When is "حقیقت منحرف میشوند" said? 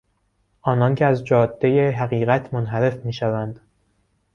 1.87-3.59